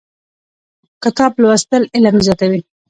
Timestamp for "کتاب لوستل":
1.03-1.83